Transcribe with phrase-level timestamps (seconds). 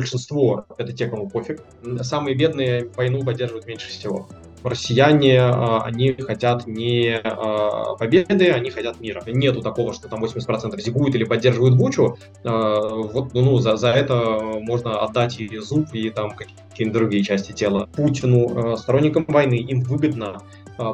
[0.00, 1.62] большинство— это те, кому пофиг.
[2.00, 4.28] Самые бедные войну поддерживают меньше всего.
[4.62, 9.22] Россияне, э, они хотят не э, победы, они хотят мира.
[9.26, 12.18] Нету такого, что там 80% зигуют или поддерживают Бучу.
[12.44, 14.14] Вот, ну, за, за это
[14.60, 17.88] можно отдать и зуб, и там какие-нибудь другие части тела.
[17.94, 20.42] Путину, сторонникам войны, им выгодно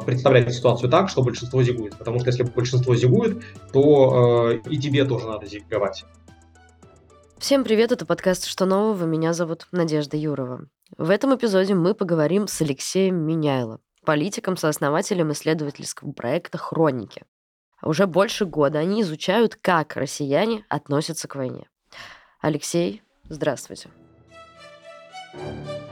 [0.05, 1.97] представлять ситуацию так, что большинство зигует.
[1.97, 3.37] Потому что если большинство зигует,
[3.71, 6.05] то э, и тебе тоже надо зиговать.
[7.39, 9.05] Всем привет, это подкаст «Что нового?».
[9.05, 10.67] Меня зовут Надежда Юрова.
[10.97, 17.25] В этом эпизоде мы поговорим с Алексеем Меняйло, политиком, сооснователем исследовательского проекта «Хроники».
[17.83, 21.69] Уже больше года они изучают, как россияне относятся к войне.
[22.41, 23.89] Алексей, здравствуйте.
[25.33, 25.86] Здравствуйте.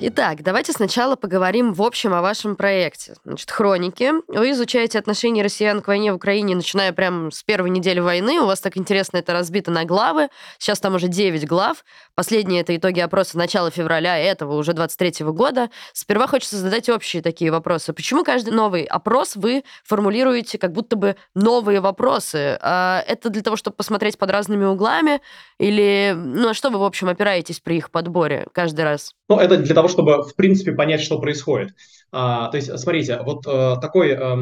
[0.00, 3.14] Итак, давайте сначала поговорим в общем о вашем проекте.
[3.24, 4.10] Значит, хроники.
[4.26, 8.40] Вы изучаете отношения россиян к войне в Украине, начиная прямо с первой недели войны.
[8.40, 10.30] У вас так интересно это разбито на главы.
[10.58, 11.84] Сейчас там уже 9 глав.
[12.16, 15.70] Последние это итоги опроса начала февраля этого, уже 23 года.
[15.92, 17.92] Сперва хочется задать общие такие вопросы.
[17.92, 22.58] Почему каждый новый опрос вы формулируете как будто бы новые вопросы?
[22.60, 25.20] А это для того, чтобы посмотреть под разными углами?
[25.58, 29.14] Или ну, на что вы, в общем, опираетесь при их подборе каждый раз?
[29.28, 31.74] Ну, это для того, чтобы, в принципе, понять, что происходит.
[32.16, 34.36] А, то есть, смотрите, вот э, такое, э,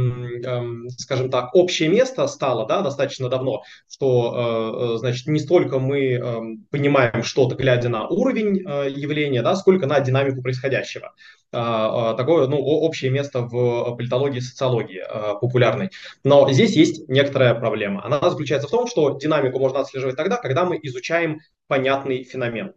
[0.44, 5.78] э, скажем так, общее место стало, да, достаточно давно, что, э, э значит, не столько
[5.78, 11.14] мы э, понимаем что-то, глядя на уровень э, явления, да, сколько на динамику происходящего.
[11.50, 15.88] Э, такое, ну, общее место в политологии и социологии э, популярной.
[16.24, 18.04] Но здесь есть некоторая проблема.
[18.04, 22.74] Она заключается в том, что динамику можно отслеживать тогда, когда мы изучаем понятный феномен.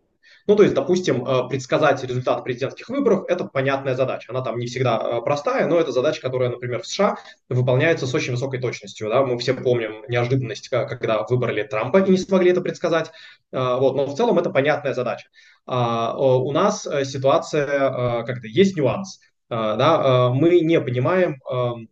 [0.48, 4.32] Ну, то есть, допустим, э, предсказать результат президентских выборов– это понятная задача.
[4.32, 7.18] Она там не всегда э, простая, но это задача, которая, например, в США
[7.50, 9.10] выполняется с очень высокой точностью.
[9.10, 9.26] Да?
[9.26, 13.12] Мы все помним неожиданность, когда выбрали Трампа и не смогли это предсказать.
[13.52, 13.96] Э, вот.
[13.96, 15.28] Но в целом это понятная задача.
[15.66, 19.20] А, у нас ситуация, как-то есть нюанс.
[19.50, 20.30] Да?
[20.30, 21.90] Мы не понимаем, эм,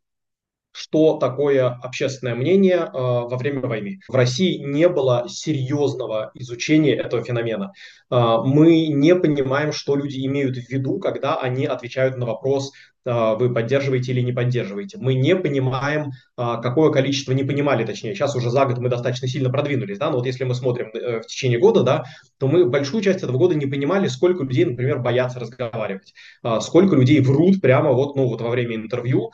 [0.73, 3.99] что такое общественное мнение э, во время войны.
[4.07, 7.73] В России не было серьезного изучения этого феномена.
[8.11, 12.73] Э, мы не понимаем, что люди имеют в виду, когда они отвечают на вопрос
[13.05, 14.97] вы поддерживаете или не поддерживаете.
[14.99, 19.27] Мы не понимаем, а, какое количество, не понимали, точнее, сейчас уже за год мы достаточно
[19.27, 22.05] сильно продвинулись, да, но вот если мы смотрим э, в течение года, да,
[22.39, 26.95] то мы большую часть этого года не понимали, сколько людей, например, боятся разговаривать, а, сколько
[26.95, 29.31] людей врут прямо вот, ну, вот во время интервью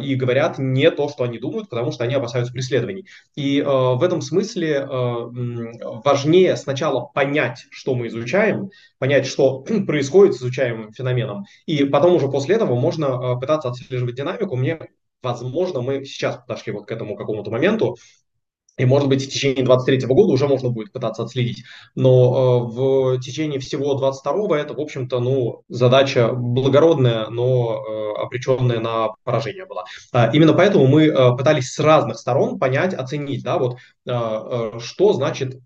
[0.00, 3.06] и говорят не то, что они думают, потому что они опасаются преследований.
[3.34, 10.92] И в этом смысле важнее сначала понять, что мы изучаем, понять, что происходит с изучаемым
[10.92, 14.56] феноменом, и потом уже после этого можно э, пытаться отслеживать динамику.
[14.56, 14.78] Мне,
[15.22, 17.96] возможно, мы сейчас подошли вот к этому какому-то моменту,
[18.78, 21.62] и, может быть, в течение 23 года уже можно будет пытаться отследить.
[21.94, 28.80] Но э, в течение всего 22 это, в общем-то, ну, задача благородная, но э, обреченная
[28.80, 29.84] на поражение была.
[30.14, 34.78] Э, именно поэтому мы э, пытались с разных сторон понять, оценить, да, вот, э, э,
[34.80, 35.60] что значит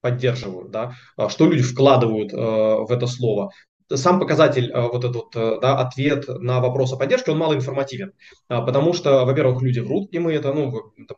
[0.00, 3.50] поддерживают, да, а, что люди вкладывают э, в это слово.
[3.92, 8.12] Сам показатель, э, вот этот э, да, ответ на вопрос о поддержке, он малоинформативен,
[8.48, 10.72] а, потому что, во-первых, люди врут, и мы это, ну,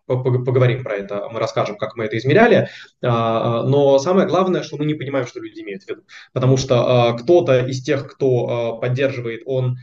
[0.06, 2.69] поговорим про это, мы расскажем, как мы это измеряли,
[3.03, 7.16] а, но самое главное, что мы не понимаем, что люди имеют в виду, потому что
[7.21, 9.77] кто-то из тех, кто поддерживает, он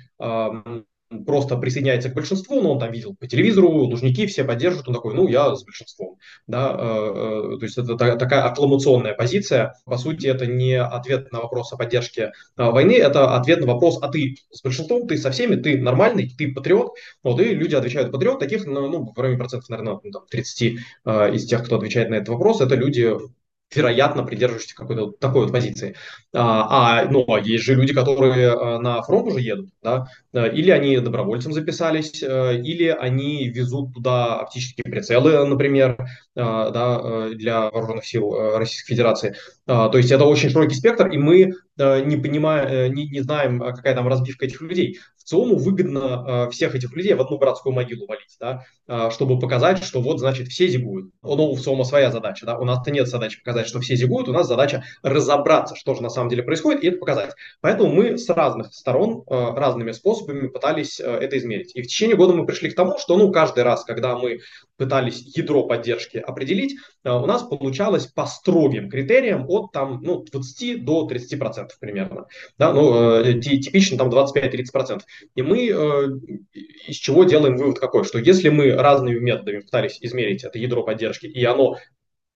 [1.25, 5.15] просто присоединяется к большинству, но он там видел по телевизору, должники все поддерживают, он такой,
[5.15, 6.17] ну, я с большинством.
[6.47, 6.75] Да?
[6.77, 9.75] Э, э, то есть это такая аккламационная позиция.
[9.85, 13.97] По сути, это не ответ на вопрос о поддержке э, войны, это ответ на вопрос,
[14.01, 16.93] а ты с большинством, ты со всеми, ты нормальный, ты патриот.
[17.23, 20.61] Вот, и люди отвечают патриот, таких, ну, ну в районе процентов, наверное, там, 30
[21.33, 23.15] из тех, кто отвечает на этот вопрос, это люди
[23.73, 25.95] вероятно, придерживаешься какой-то такой вот позиции.
[26.33, 30.71] А, а, ну, а есть же люди, которые а, на фронт уже едут, да, или
[30.71, 35.97] они добровольцем записались, э, или они везут туда оптические прицелы, например,
[36.35, 39.35] да, для вооруженных сил э, Российской Федерации.
[39.65, 43.95] То есть это очень широкий спектр, и мы э, не понимаем, не, не знаем, какая
[43.95, 44.99] там разбивка этих людей.
[45.29, 49.83] ЦИОМу выгодно э, всех этих людей в одну братскую могилу валить, да, э, чтобы показать,
[49.83, 51.11] что вот, значит, все зигуют.
[51.21, 54.33] Но у ЦИОМа своя задача, да, у нас-то нет задачи показать, что все зигуют, у
[54.33, 57.35] нас задача разобраться, что же на самом деле происходит, и это показать.
[57.61, 61.75] Поэтому мы с разных сторон, э, разными способами пытались э, это измерить.
[61.75, 64.39] И в течение года мы пришли к тому, что, ну, каждый раз, когда мы
[64.77, 70.83] пытались ядро поддержки определить, э, у нас получалось по строгим критериям от там, ну, 20
[70.83, 72.27] до 30 процентов примерно.
[72.57, 75.07] Да, ну, э, типично там 25-30 процентов.
[75.35, 76.07] И мы э,
[76.87, 81.25] из чего делаем вывод какой, что если мы разными методами пытались измерить это ядро поддержки,
[81.25, 81.77] и оно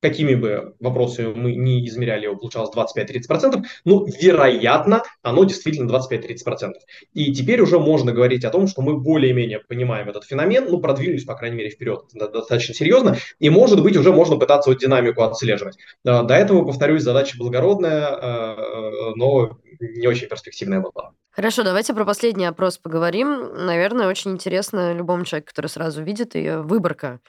[0.03, 6.73] какими бы вопросами мы не измеряли, получалось 25-30%, ну, вероятно, оно действительно 25-30%.
[7.13, 11.23] И теперь уже можно говорить о том, что мы более-менее понимаем этот феномен, ну, продвинулись,
[11.23, 15.77] по крайней мере, вперед достаточно серьезно, и, может быть, уже можно пытаться вот динамику отслеживать.
[16.03, 21.13] До этого, повторюсь, задача благородная, э, э, но не очень перспективная была.
[21.31, 23.53] Хорошо, давайте про последний опрос поговорим.
[23.65, 27.21] Наверное, очень интересно любому человеку, который сразу видит ее, выборка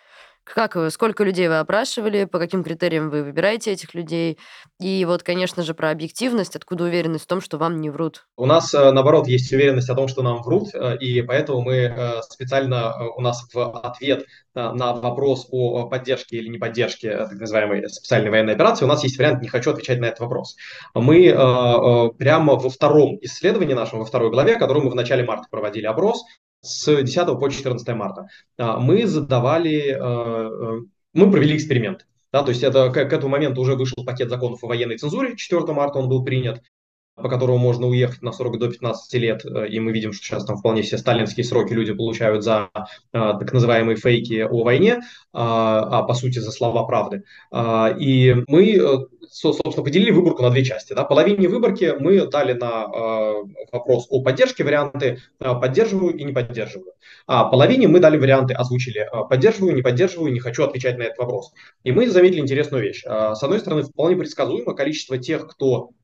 [0.45, 4.39] как вы, сколько людей вы опрашивали, по каким критериям вы выбираете этих людей?
[4.79, 8.27] И вот, конечно же, про объективность, откуда уверенность в том, что вам не врут?
[8.37, 11.75] У нас, э, наоборот, есть уверенность о том, что нам врут, э, и поэтому мы
[11.75, 17.89] э, специально, у нас в ответ на вопрос о поддержке или не поддержке так называемой
[17.89, 20.55] специальной военной операции, у нас есть вариант «не хочу отвечать на этот вопрос».
[20.95, 21.33] Мы
[22.17, 26.23] прямо во втором исследовании нашем, во второй главе, которую мы в начале марта проводили опрос,
[26.65, 28.29] с 10 по 14 марта,
[28.59, 30.81] а, мы задавали, э, э,
[31.13, 32.07] мы провели эксперимент.
[32.33, 35.37] Да, то есть это, к, к этому моменту уже вышел пакет законов о военной цензуре,
[35.37, 36.63] 4 марта он был принят,
[37.17, 40.45] по которому можно уехать на срок до 15 лет, э, и мы видим, что сейчас
[40.45, 42.71] там вполне все сталинские сроки люди получают за
[43.13, 45.03] так называемые фейки о войне,
[45.33, 47.23] а, а по сути за слова правды.
[47.99, 50.93] И мы собственно, поделили выборку на две части.
[50.93, 51.05] Да.
[51.05, 53.35] Половине выборки мы дали на э,
[53.73, 56.93] вопрос о поддержке варианты э, «поддерживаю» и «не поддерживаю».
[57.27, 61.19] А половине мы дали варианты, озвучили э, «поддерживаю», «не поддерживаю», «не хочу отвечать на этот
[61.19, 61.53] вопрос».
[61.83, 63.03] И мы заметили интересную вещь.
[63.05, 66.04] Э, с одной стороны, вполне предсказуемо количество тех, кто Э, э,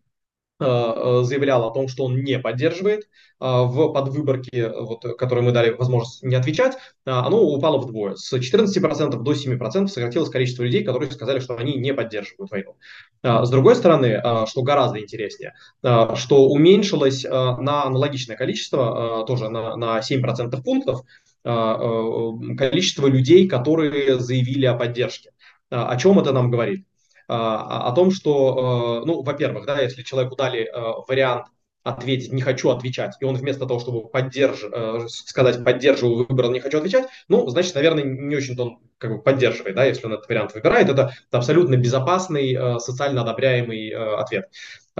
[0.60, 3.04] заявлял о том, что он не поддерживает э,
[3.40, 8.14] в подвыборке, вот, которой мы дали возможность не отвечать, оно упало вдвое.
[8.16, 12.76] С 14% до 7% сократилось количество людей, которые сказали, что они не поддерживают войну.
[13.22, 20.62] С другой стороны, что гораздо интереснее, что уменьшилось на аналогичное количество, тоже на, на 7%
[20.62, 21.02] пунктов,
[21.42, 25.30] количество людей, которые заявили о поддержке.
[25.70, 26.84] О чем это нам говорит?
[27.32, 31.46] А, о том, что, э, ну, во-первых, да, если человеку дали э, вариант
[31.84, 34.64] ответить «не хочу отвечать», и он вместо того, чтобы поддерж...
[34.64, 39.22] Э, сказать «поддерживаю», выбрал «не хочу отвечать», ну, значит, наверное, не очень-то он как бы
[39.22, 44.50] поддерживает, да, если он этот вариант выбирает, это абсолютно безопасный, социально одобряемый ответ.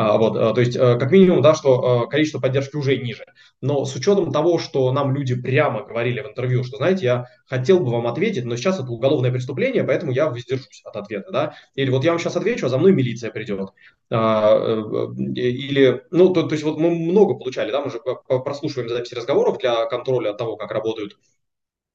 [0.01, 3.27] А, вот, а, то есть, э, как минимум, да, что э, количество поддержки уже ниже.
[3.61, 7.81] Но с учетом того, что нам люди прямо говорили в интервью, что, знаете, я хотел
[7.81, 11.55] бы вам ответить, но сейчас это уголовное преступление, поэтому я воздержусь от ответа, да.
[11.75, 13.71] Или вот я вам сейчас отвечу, а за мной милиция придет.
[14.11, 18.89] А, э, или, ну, то, то есть вот мы много получали, да, мы же прослушиваем
[18.89, 21.19] записи разговоров для контроля того, как работают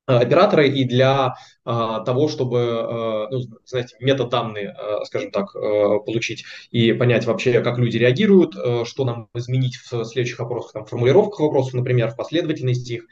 [0.07, 6.45] Э, операторы и для а, того, чтобы, а, ну, знаете, метаданные, а, скажем так, получить
[6.69, 8.55] и понять вообще, как люди реагируют,
[8.87, 13.05] что нам изменить в следующих вопросах, там, формулировках вопросов, например, в последовательности их.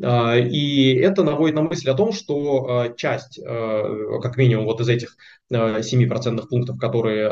[0.00, 5.16] И это наводит на мысль о том, что часть, как минимум, вот из этих
[5.50, 7.30] 7% пунктов, которые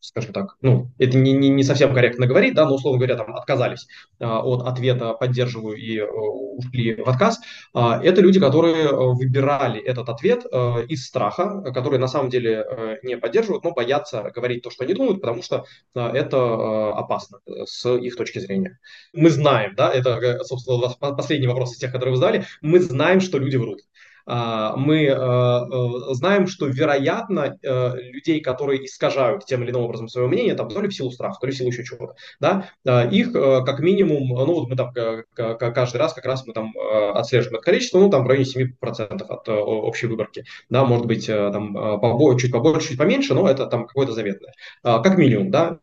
[0.00, 3.34] скажем так, ну, это не, не, не совсем корректно говорить, да, но, условно говоря, там
[3.34, 3.86] отказались
[4.20, 7.40] а, от ответа «поддерживаю» и а, ушли в отказ,
[7.74, 12.96] а, это люди, которые выбирали этот ответ а, из страха, которые на самом деле а,
[13.02, 15.64] не поддерживают, но боятся говорить то, что они думают, потому что
[15.94, 18.78] а, это а, опасно с их точки зрения.
[19.12, 23.38] Мы знаем, да, это, собственно, последний вопрос из тех, которые вы задали, мы знаем, что
[23.38, 23.80] люди врут.
[24.28, 30.28] Мы э, э, знаем, что, вероятно, э, людей, которые искажают тем или иным образом свое
[30.28, 32.68] мнение, там, то ли в силу страха, то ли в силу еще чего-то, да,
[33.10, 34.92] их как минимум, ну, вот мы там
[35.34, 36.74] каждый раз как раз мы там
[37.14, 41.72] отслеживаем это количество, ну, там в районе 7% от общей выборки, да, может быть, там
[41.72, 44.52] побольше, чуть побольше, чуть поменьше, но это там какое-то заветное.
[44.82, 45.78] А, как минимум, да,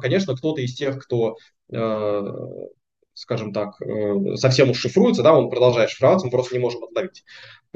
[0.00, 1.36] конечно, кто-то из тех, кто
[3.18, 3.80] скажем так,
[4.34, 7.24] совсем уж шифруется, да, он продолжает шифроваться, мы просто не можем отловить.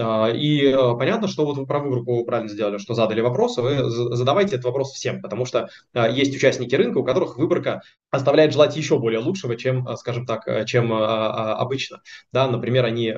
[0.00, 3.90] А, и э, понятно, что вот вы про выборку правильно сделали, что задали вопросы, вы
[3.90, 8.76] задавайте этот вопрос всем, потому что а, есть участники рынка, у которых выборка оставляет желать
[8.76, 12.00] еще более лучшего, чем, э, скажем так, э, чем обычно.
[12.32, 13.12] Да, например, они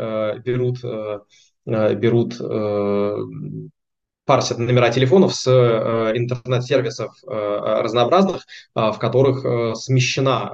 [0.45, 0.79] берут
[1.65, 2.41] берут
[4.33, 10.51] парсят номера телефонов с э, интернет-сервисов э, разнообразных, э, в которых смещена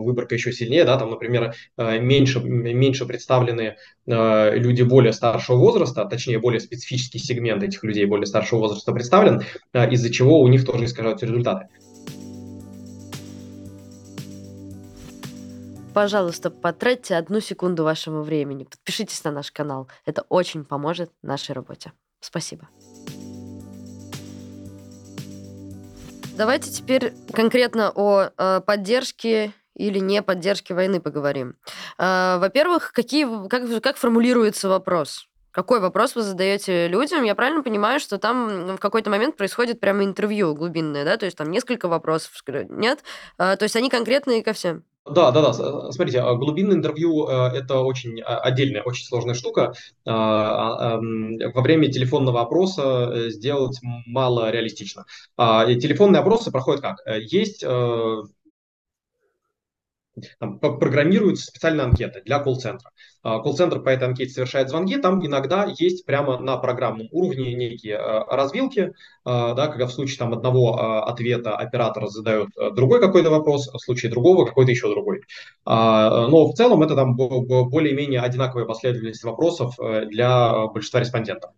[0.00, 3.76] выборка еще сильнее, да, там, например, меньше, меньше представлены
[4.06, 10.12] люди более старшего возраста, точнее, более специфический сегмент этих людей более старшего возраста представлен, из-за
[10.12, 11.68] чего у них тоже искажаются результаты.
[15.94, 18.64] Пожалуйста, потратьте одну секунду вашего времени.
[18.64, 19.88] Подпишитесь на наш канал.
[20.06, 21.92] Это очень поможет нашей работе.
[22.20, 22.68] Спасибо.
[26.36, 31.56] Давайте теперь конкретно о э, поддержке или не поддержке войны поговорим.
[31.98, 35.28] Э, во-первых, какие, как, как формулируется вопрос?
[35.50, 37.24] Какой вопрос вы задаете людям?
[37.24, 41.18] Я правильно понимаю, что там в какой-то момент происходит прямо интервью глубинное, да?
[41.18, 42.32] То есть там несколько вопросов,
[42.70, 43.00] нет?
[43.36, 44.84] А, то есть они конкретные ко всем?
[45.04, 45.52] Да, да, да.
[45.92, 49.74] Смотрите, а, глубинное интервью э,– это очень а, отдельная, очень сложная штука.
[50.04, 51.00] Во
[51.60, 55.04] время телефонного опроса э, сделать мало реалистично.
[55.36, 56.98] Телефонные опросы проходят как?
[57.04, 57.64] Э, есть
[60.38, 62.90] там, программируется специальная анкета для колл-центра.
[63.22, 67.96] А, колл-центр по этой анкете совершает звонки, там иногда есть прямо на программном уровне некие
[67.96, 73.68] а, развилки, а, да, когда в случае там, одного ответа оператор задает другой какой-то вопрос,
[73.68, 75.22] в случае другого какой-то еще другой.
[75.64, 81.50] Но в целом это там более-менее одинаковая последовательность вопросов э, для большинства респондентов.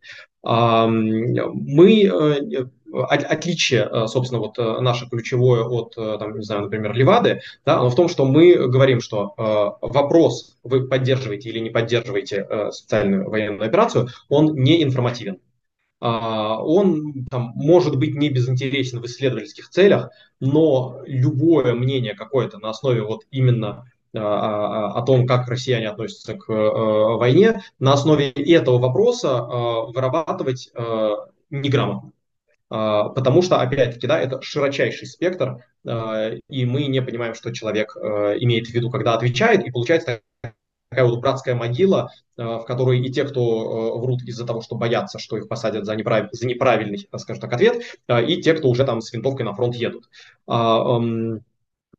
[0.42, 7.78] Мы э, отличие, э, собственно, вот наше ключевое от, там, не знаю, например, Левады, да,
[7.78, 9.35] оно в том, что мы говорим, что
[9.80, 15.38] вопрос, вы поддерживаете или не поддерживаете э, специальную военную операцию, он не информативен.
[16.02, 22.71] Uh, он там, может быть не безинтересен в исследовательских целях, но любое мнение какое-то на
[22.71, 28.78] основе вот именно uh, о том, как россияне относятся к uh, войне, на основе этого
[28.78, 29.40] вопроса
[29.94, 30.73] вырабатывать
[31.49, 32.12] неграмотно.
[32.71, 37.97] А, потому что, опять-таки, да, это широчайший спектр, а, и мы не понимаем, что человек
[37.97, 40.23] а, имеет в виду, когда отвечает, и получается
[40.90, 45.37] такая вот братская могила, в которой и те, кто врут из-за того, что боятся, что
[45.37, 46.28] их посадят за, неправ...
[46.30, 50.09] за неправильный, скажем так, ответ, и те, кто уже там с винтовкой на фронт едут.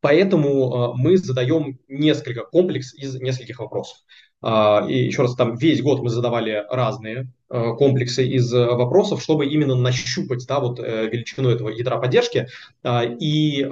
[0.00, 3.98] Поэтому мы задаем несколько комплекс из нескольких вопросов.
[4.46, 9.46] И еще раз, там весь год мы задавали разные Э, комплексы из э, вопросов, чтобы
[9.46, 12.48] именно нащупать да, вот, э, величину этого ядра поддержки.
[12.82, 13.64] А, и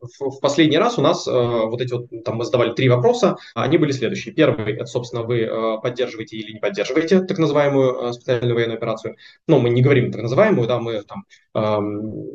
[0.00, 3.92] в последний раз у нас вот эти вот, там мы задавали три вопроса, они были
[3.92, 4.34] следующие.
[4.34, 5.48] Первый, это, собственно, вы
[5.82, 9.16] поддерживаете или не поддерживаете так называемую специальную военную операцию.
[9.46, 11.24] Ну, мы не говорим так называемую, да, мы там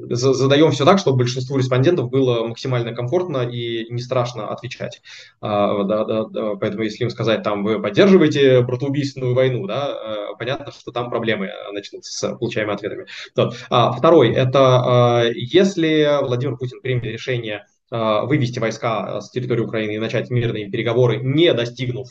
[0.09, 5.01] задаем все так, чтобы большинству респондентов было максимально комфортно и не страшно отвечать.
[5.41, 10.35] А, да, да, да, поэтому если им сказать, там, вы поддерживаете братоубийственную войну, да, э,
[10.37, 13.05] понятно, что там проблемы начнутся с получаемыми ответами.
[13.35, 13.55] Вот.
[13.69, 17.54] А, второй, это а, если Владимир Путин примет решение
[17.91, 22.07] вывести войска с территории Украины и начать мирные переговоры, не достигнув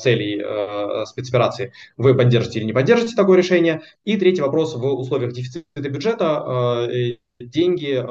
[0.00, 3.82] целей спецоперации, вы поддержите или не поддержите такое решение?
[4.04, 6.88] И третий вопрос, в условиях дефицита бюджета
[7.40, 8.02] деньги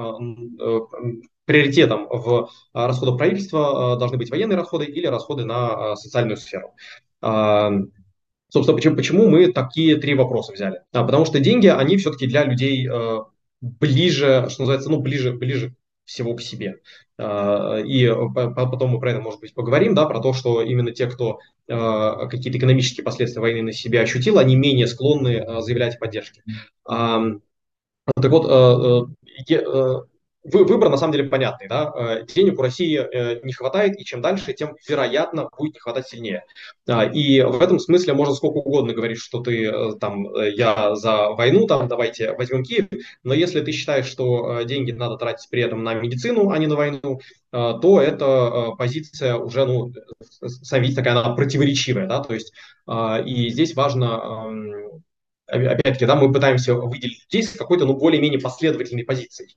[1.46, 6.74] приоритетом в расходах правительства должны быть военные расходы или расходы на социальную сферу.
[8.50, 10.80] Собственно, почему, мы такие три вопроса взяли?
[10.94, 13.18] А, потому что деньги, они все-таки для людей э,
[13.60, 15.76] ближе, что называется, ну, ближе, ближе
[16.08, 16.80] всего к себе.
[17.20, 21.06] Э, и потом мы про это, может быть, поговорим, да, про то, что именно те,
[21.08, 26.00] кто э, какие-то экономические последствия войны на себе ощутил, они менее склонны э, заявлять о
[26.00, 26.42] поддержке.
[26.86, 29.10] Так вот,
[30.52, 31.68] выбор на самом деле понятный.
[31.68, 31.92] Да?
[31.96, 36.08] Э, денег у России э, не хватает, и чем дальше, тем, вероятно, будет не хватать
[36.08, 36.44] сильнее.
[36.88, 41.30] А, и в этом смысле можно сколько угодно говорить, что ты э, там, я за
[41.30, 42.88] войну, там, давайте возьмем Киев,
[43.24, 46.76] но если ты считаешь, что деньги надо тратить при этом на медицину, а не на
[46.76, 47.20] войну,
[47.52, 49.94] то эта позиция уже, ну,
[50.46, 52.54] сами видите, такая она противоречивая, да, то есть
[53.26, 55.02] и здесь важно
[55.48, 59.56] опять-таки, да, мы пытаемся выделить людей с какой-то, ну, более-менее последовательной позицией.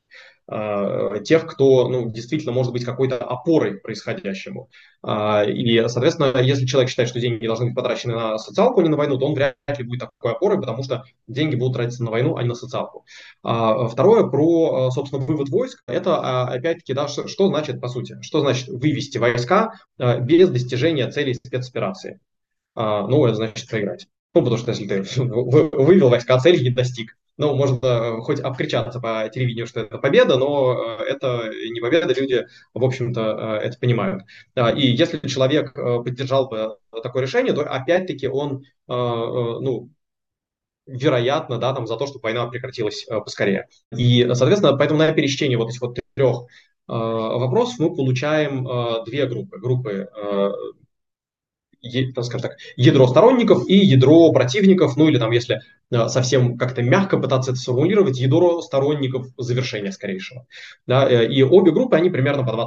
[0.53, 4.69] Э, тех, кто, ну, действительно может быть какой-то опорой происходящему.
[5.07, 8.89] Э, и, соответственно, если человек считает, что деньги должны быть потрачены на социалку, а не
[8.89, 12.11] на войну, то он вряд ли будет такой опорой, потому что деньги будут тратиться на
[12.11, 13.05] войну, а не на социалку.
[13.45, 15.83] А второе, про, собственно, вывод войск.
[15.87, 22.19] Это, опять-таки, да, что значит, по сути, что значит вывести войска без достижения целей спецоперации?
[22.75, 24.09] Ну, это значит проиграть.
[24.35, 27.17] Ну, потому что если ты вывел войска, а цель не достиг.
[27.41, 32.47] Ну, можно хоть обкричаться по телевидению, что это победа, но э, это не победа, люди,
[32.75, 34.25] в общем-то, э, это понимают.
[34.77, 39.89] И если человек э, поддержал бы такое решение, то опять-таки он, ну,
[40.87, 43.69] вероятно, да, там, за то, чтобы война прекратилась поскорее.
[43.97, 46.43] И, соответственно, поэтому на пересечении вот этих вот трех
[46.87, 49.59] вопросов мы получаем две группы.
[49.59, 50.11] Группы
[51.83, 55.61] скажем так, ядро сторонников и ядро противников, ну или там, если
[55.91, 60.47] э, совсем как-то мягко пытаться это сформулировать, ядро сторонников завершения скорейшего.
[60.87, 62.67] Да, э, и обе группы, они примерно по 20%.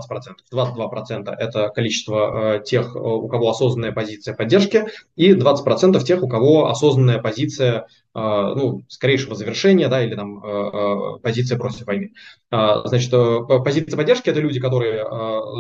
[0.54, 6.70] 22% это количество э, тех, у кого осознанная позиция поддержки, и 20% тех, у кого
[6.70, 12.12] осознанная позиция ну, скорейшего завершения, да, или там позиция против войны.
[12.52, 13.12] Значит,
[13.64, 15.04] позиция поддержки– это люди, которые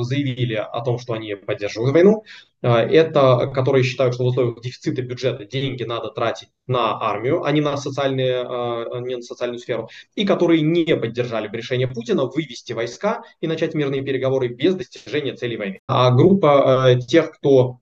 [0.03, 2.23] заявили о том, что они поддерживают войну,
[2.61, 7.61] это которые считают, что в условиях дефицита бюджета деньги надо тратить на армию, а не
[7.61, 8.43] на, социальные,
[9.01, 13.73] не на социальную сферу, и которые не поддержали бы решение Путина вывести войска и начать
[13.73, 15.79] мирные переговоры без достижения целей войны.
[15.87, 17.79] А группа тех, кто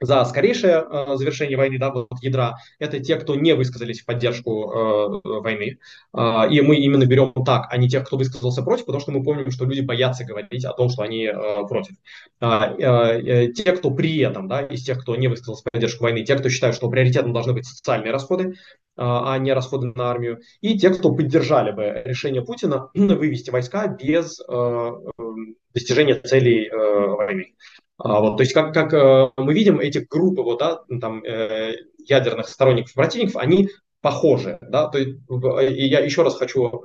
[0.00, 4.70] за скорейшее э, завершение войны, да, вот ядра, это те, кто не высказались в поддержку
[4.70, 5.78] э, войны.
[6.14, 9.22] Э, и мы именно берем так, а не тех, кто высказался против, потому что мы
[9.22, 11.32] помним, что люди боятся говорить о том, что они э,
[11.66, 11.96] против.
[12.40, 16.24] Э, э, те, кто при этом, да, из тех, кто не высказался в поддержку войны,
[16.24, 18.54] те, кто считают, что приоритетом должны быть социальные расходы,
[18.98, 24.40] а не расходы на армию, и те, кто поддержали бы решение Путина вывести войска без
[24.40, 24.90] э,
[25.74, 27.54] достижения целей э, войны.
[27.98, 31.76] А, вот, то есть, как, как э, мы видим, эти группы вот, да, там, э,
[31.98, 34.58] ядерных сторонников и противников, они похожи.
[34.60, 34.86] Да?
[34.88, 36.82] То есть, и я еще раз хочу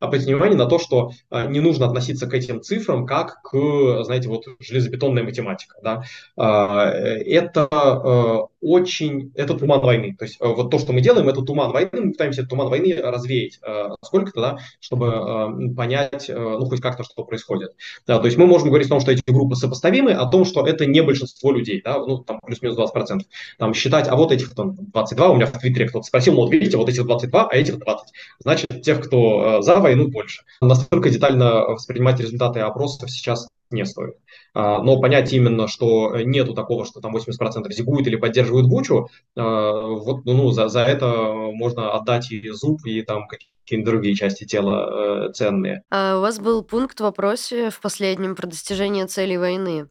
[0.00, 4.28] обратить внимание на то, что а, не нужно относиться к этим цифрам как к, знаете,
[4.28, 5.76] вот железобетонная математика.
[5.82, 6.02] Да?
[6.36, 10.14] А, это э, очень, это туман войны.
[10.18, 12.94] То есть вот то, что мы делаем, это туман войны, мы пытаемся этот туман войны
[13.02, 17.74] развеять э, сколько-то, да, чтобы э, понять, ну, хоть как-то, что происходит.
[18.06, 20.66] Да, то есть мы можем говорить о том, что эти группы сопоставимы, о том, что
[20.66, 23.20] это не большинство людей, да, ну, там плюс-минус 20%.
[23.58, 26.54] Там считать, а вот этих там 22, у меня в Твиттере кто-то спросил, ну, вот
[26.54, 28.12] видите, вот этих 22, а этих 20.
[28.40, 30.42] Значит, тех, кто за войну, больше.
[30.60, 34.16] Настолько детально воспринимать результаты опросов сейчас не стоит.
[34.54, 39.80] А, но понять именно, что нету такого, что там 80% зигуют или поддерживают Бучу, а,
[39.82, 45.26] вот ну, за, за это можно отдать и зуб, и там какие-то другие части тела
[45.28, 45.82] э, ценные.
[45.90, 49.88] А у вас был пункт в вопросе в последнем про достижение целей войны.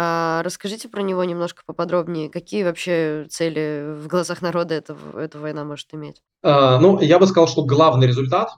[0.00, 2.30] А, расскажите про него немножко поподробнее.
[2.30, 6.22] Какие вообще цели в глазах народа эта, эта война может иметь?
[6.40, 8.52] А, ну, я бы сказал, что главный результат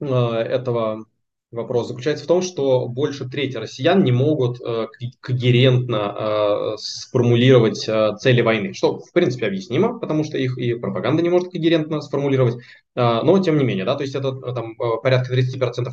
[0.00, 1.04] а, этого
[1.50, 4.86] вопроса заключается в том, что больше трети россиян не могут э,
[5.20, 11.22] когерентно э, сформулировать э, цели войны, что, в принципе, объяснимо, потому что их и пропаганда
[11.22, 12.56] не может когерентно сформулировать,
[12.94, 15.88] но тем не менее, да, то есть это там порядка 30%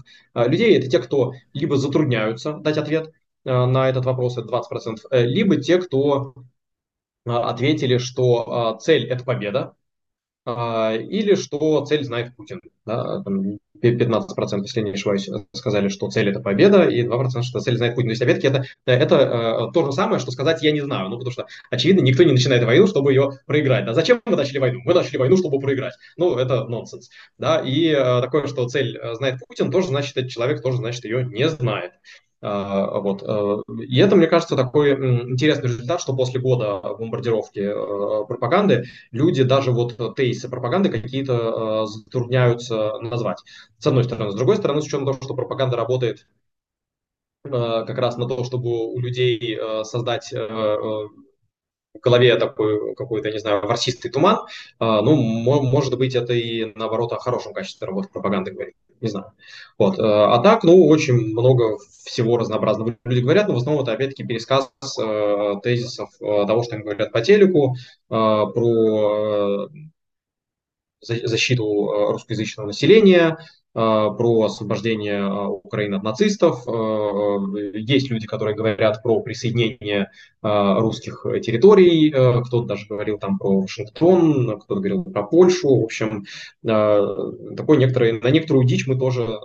[0.48, 3.12] людей, это те, кто либо затрудняются дать ответ,
[3.46, 6.34] на этот вопрос, это 20%, э, либо те, кто
[7.26, 9.76] э, ответили, что цель– это победа,
[10.46, 12.60] или что цель знает Путин.
[12.86, 13.24] Да,
[13.82, 18.10] 15%, если не ошибаюсь, сказали, что цель– это победа, и 2% что цель знает Путин.
[18.10, 21.10] То есть, опять-таки, это, это то же самое, что сказать «я не знаю».
[21.10, 23.86] Ну, потому что, очевидно, никто не начинает войну, чтобы ее проиграть.
[23.86, 24.82] Да, зачем мы начали войну?
[24.84, 25.94] Мы начали войну, чтобы проиграть.
[26.18, 27.10] Ну, это нонсенс.
[27.38, 31.48] Да, и такое, что цель знает Путин, тоже значит, этот человек тоже, значит, ее не
[31.50, 31.94] знает.
[32.46, 33.24] А, вот.
[33.24, 34.92] Э, и это, мне кажется, такой
[35.32, 41.86] интересный результат, что после года бомбардировки э, пропаганды люди даже вот тейсы пропаганды какие-то э,
[41.86, 43.42] затрудняются назвать.
[43.80, 44.32] С одной стороны.
[44.32, 46.28] С другой стороны, с учетом того, что пропаганда работает
[47.46, 51.10] как раз на то, чтобы у людей создать в
[52.02, 54.46] голове такой какой-то, не знаю, ворсистый туман,
[54.80, 59.34] ну, может быть, это и наоборот о хорошем качестве работы пропаганды говорит не знаю.
[59.78, 60.00] Вот.
[60.00, 64.24] Э, а так, ну, очень много всего разнообразного люди говорят, но в основном это опять-таки
[64.24, 69.68] пересказ э, тезисов э, того, что им говорят по телеку, э, про э,
[71.02, 76.68] защиту русскоязычного населения, Э, про освобождение э, Украины от нацистов.
[76.68, 77.38] Э,
[77.74, 84.82] есть люди, которые говорят про присоединение русских территорий, кто-то даже говорил там про Вашингтон, кто-то
[84.82, 85.80] говорил про Польшу.
[85.80, 86.26] В общем,
[86.62, 89.40] такой некоторый, на некоторую дичь мы тоже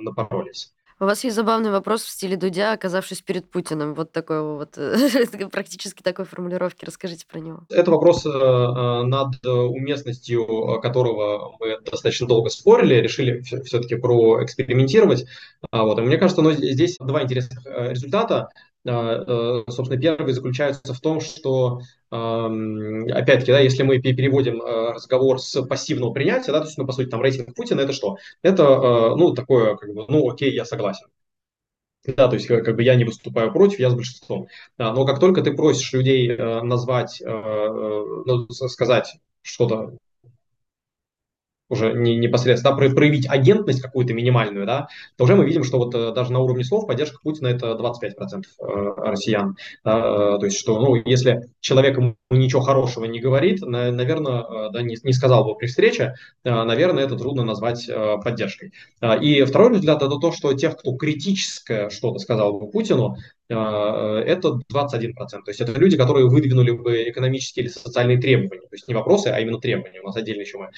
[0.00, 0.72] напоролись.
[1.00, 3.94] У вас есть забавный вопрос в стиле Дудя, оказавшись перед Путиным.
[3.94, 4.78] Вот такой вот,
[5.50, 6.84] практически такой формулировки.
[6.84, 7.60] Расскажите про него.
[7.70, 10.46] Это вопрос э, э, над уместностью
[10.80, 15.26] которого мы достаточно долго спорили, решили все-таки проэкспериментировать.
[15.70, 15.98] А вот.
[15.98, 18.48] И мне кажется, но здесь два интересных э, результата.
[18.84, 26.12] Собственно, первый заключается в том, что опять-таки, да, если мы переводим э, разговор с пассивного
[26.12, 28.18] принятия, да, то есть, ну, по сути, там рейтинг Путина, это что?
[28.42, 31.06] Это, э, ну, такое, как бы, ну, окей, я согласен.
[32.04, 34.48] Да, то есть как бы я не выступаю против, я с большинством.
[34.76, 39.96] Да, но как только ты просишь людей э, назвать, ну, сказать что-то
[41.72, 45.94] уже не, непосредственно, да, проявить агентность какую-то минимальную, да, то уже мы видим, что вот
[45.94, 48.64] э, даже на уровне слов поддержка Путина это 25% э,
[48.98, 49.56] россиян.
[49.82, 54.82] Да, э, то есть, что, ну, если человек ему ничего хорошего не говорит, наверное, да,
[54.82, 57.88] не, не сказал бы при встрече, наверное, это трудно назвать
[58.22, 58.72] поддержкой.
[59.20, 63.16] И второй результат это то, что тех, кто критическое что-то сказал бы Путину,
[63.48, 65.12] это 21%.
[65.14, 68.62] То есть это люди, которые выдвинули бы экономические или социальные требования.
[68.62, 70.00] То есть не вопросы, а именно требования.
[70.00, 70.70] У нас отдельно еще мы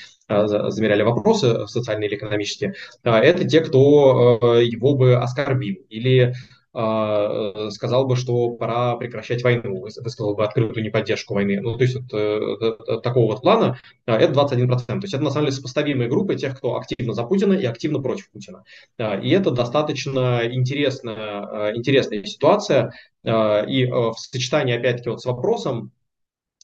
[0.49, 2.75] замеряли вопросы социальные или экономические.
[3.03, 6.35] Это те, кто его бы оскорбил или
[6.75, 11.61] сказал бы, что пора прекращать войну, высказал бы открытую неподдержку войны.
[11.61, 14.87] Ну, то есть вот, э, такого вот плана а, это 21%.
[14.87, 18.01] То есть это на самом деле сопоставимые группы тех, кто активно за Путина и активно
[18.01, 18.65] против Путина.
[18.99, 22.93] И это достаточно интересная, а, интересная ситуация.
[23.25, 25.93] И в сочетании, опять-таки, вот с вопросом,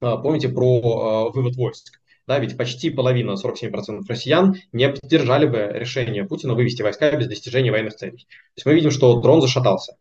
[0.01, 2.00] помните про вывод войск.
[2.31, 7.73] Да, ведь почти половина, 47% россиян не поддержали бы решение Путина вывести войска без достижения
[7.73, 8.19] военных целей.
[8.19, 9.97] То есть мы видим, что дрон зашатался.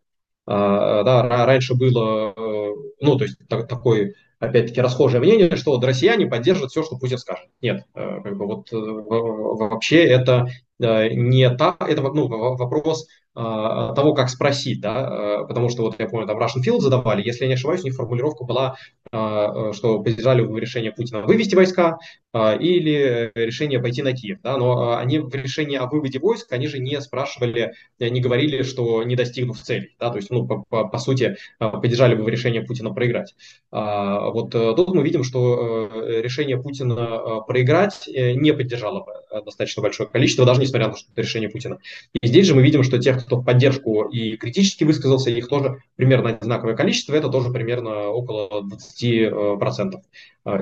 [0.46, 5.82] А, да, раньше было, э, ну, то есть так, такой, опять-таки, расхожее мнение, что вот
[5.82, 7.48] россияне поддержат все, что Путин скажет.
[7.62, 10.46] Нет, э, как бы вот э, вообще это
[10.78, 16.38] не так, это ну, вопрос того, как спросить, да, потому что вот я помню, там
[16.38, 18.76] Russian Field задавали, если я не ошибаюсь, у них формулировка была,
[19.12, 21.98] что поддержали решение Путина вывести войска
[22.32, 26.78] или решение пойти на Киев, да, но они в решении о выводе войск, они же
[26.78, 30.98] не спрашивали, не говорили, что не достигнув целей, да, то есть, ну, по, по, по
[30.98, 33.34] сути, поддержали бы решение Путина проиграть.
[33.70, 39.82] Вот э, тут мы видим, что э, решение Путина проиграть э, не поддержало бы достаточно
[39.82, 41.78] большое количество, даже несмотря на то, что это решение Путина.
[42.20, 45.78] И здесь же мы видим, что тех, кто в поддержку и критически высказался, их тоже
[45.96, 49.98] примерно одинаковое количество, это тоже примерно около 20% э,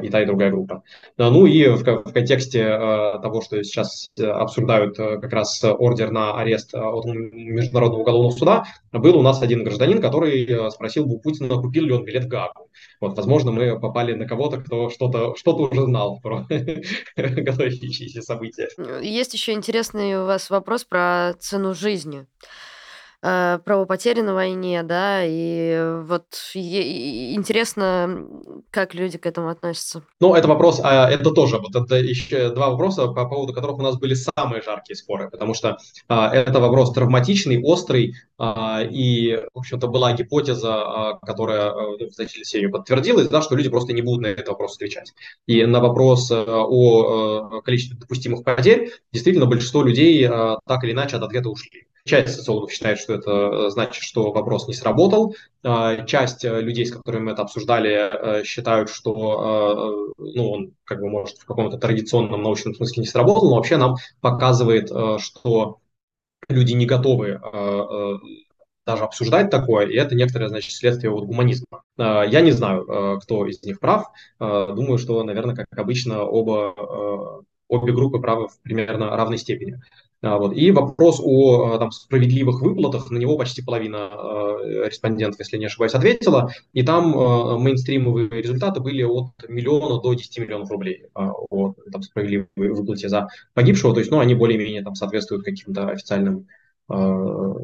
[0.02, 0.82] и та, и другая группа.
[1.16, 6.74] Ну и в, в контексте э, того, что сейчас обсуждают как раз ордер на арест
[6.74, 11.92] от Международного уголовного суда, был у нас один гражданин, который спросил у Путина, купил ли
[11.92, 12.70] он билет в Гаагу.
[13.00, 16.46] Вот, возможно, мы попали на кого-то, кто что-то что уже знал про
[17.16, 18.68] готовящиеся события.
[19.00, 22.26] Есть еще интересный у вас вопрос про цену жизни
[23.22, 28.26] э, правопотери на войне, да, и вот интересно,
[28.70, 30.02] как люди к этому относятся.
[30.20, 33.82] Ну, это вопрос, а это тоже, вот это еще два вопроса, по поводу которых у
[33.82, 35.78] нас были самые жаркие споры, потому что
[36.08, 42.12] а, это вопрос травматичный, острый, а, и, в общем-то, была гипотеза, а, которая ну, в
[42.12, 45.12] значительной степени подтвердилась, да, что люди просто не будут на этот вопрос отвечать.
[45.46, 50.92] И на вопрос а, о а, количестве допустимых потерь действительно большинство людей а, так или
[50.92, 51.86] иначе от ответа ушли.
[52.08, 55.36] Часть социологов считает, что это э, значит, что вопрос не сработал.
[55.62, 61.00] А, часть э, людей, с которыми мы это обсуждали, э, считают, что ну, он как
[61.00, 64.90] бы может в каком-то традиционном научном смысле не сработал, но вообще нам показывает,
[65.20, 65.80] что
[66.48, 67.40] люди не готовы
[68.86, 71.82] даже обсуждать такое, и это некоторое, значит, следствие вот гуманизма.
[71.98, 74.06] Я не знаю, кто из них прав.
[74.38, 79.78] Думаю, что, наверное, как обычно, оба, обе группы правы в примерно равной степени.
[80.20, 80.52] А, вот.
[80.52, 85.66] И вопрос о а, там, справедливых выплатах, на него почти половина э, респондентов, если не
[85.66, 86.50] ошибаюсь, ответила.
[86.72, 92.02] И там э, мейнстримовые результаты были от миллиона до 10 миллионов рублей э, о там,
[92.02, 93.94] справедливой выплате за погибшего.
[93.94, 96.48] То есть ну, они более-менее там, соответствуют каким-то официальным
[96.90, 97.54] э,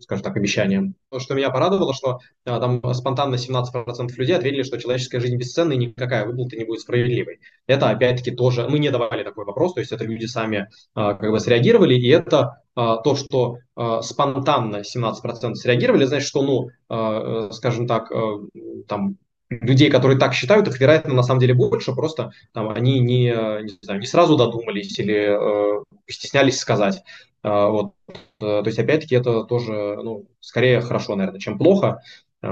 [0.00, 0.94] скажем так, обещаниям.
[1.10, 5.72] То, что меня порадовало, что а, там спонтанно 17% людей ответили, что человеческая жизнь бесценна
[5.72, 7.40] и никакая выплата не будет справедливой.
[7.66, 8.68] Это, опять-таки, тоже...
[8.68, 12.08] Мы не давали такой вопрос, то есть это люди сами а, как бы среагировали, и
[12.08, 18.40] это а, то, что а, спонтанно 17% среагировали, значит, что, ну, а, скажем так, а,
[18.88, 19.16] там
[19.50, 23.26] людей, которые так считают, их, вероятно, на самом деле больше, просто там, они не,
[23.62, 27.02] не, знаю, не сразу додумались или э, стеснялись сказать.
[27.42, 27.94] Э, вот.
[28.38, 32.00] То есть, опять-таки, это тоже, ну, скорее хорошо, наверное, чем плохо.
[32.42, 32.48] Э,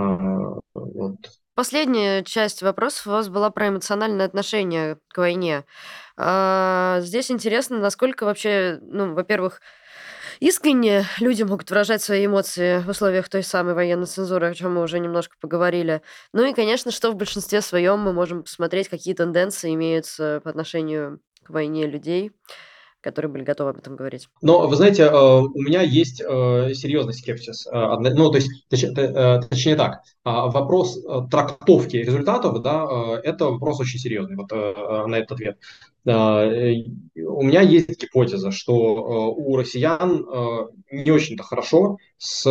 [0.74, 1.16] вот.
[1.54, 5.64] Последняя часть вопросов у вас была про эмоциональное отношение к войне.
[6.16, 9.60] А, здесь интересно, насколько вообще, ну, во-первых,
[10.40, 14.82] искренне люди могут выражать свои эмоции в условиях той самой военной цензуры, о чем мы
[14.82, 16.02] уже немножко поговорили.
[16.32, 21.20] Ну и, конечно, что в большинстве своем мы можем посмотреть, какие тенденции имеются по отношению
[21.42, 22.32] к войне людей
[23.00, 24.28] которые были готовы об этом говорить.
[24.42, 27.66] Но, вы знаете, э, у меня есть э, серьезный скепсис.
[27.66, 30.98] Э, ну, то есть, точнее так, а, вопрос
[31.30, 35.58] трактовки результатов, да, это вопрос очень серьезный, вот на этот ответ.
[36.04, 40.26] У меня есть гипотеза, что у россиян
[40.90, 42.50] не очень-то хорошо с